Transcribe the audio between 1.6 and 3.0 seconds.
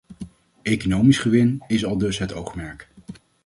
is aldus het oogmerk.